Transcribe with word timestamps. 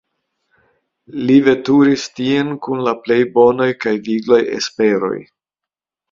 Li 1.29 1.33
veturis 1.47 2.05
tien 2.19 2.49
kun 2.67 2.81
la 2.87 2.93
plej 3.01 3.17
bonaj 3.35 3.67
kaj 3.85 3.93
viglaj 4.09 4.39
esperoj. 4.61 5.13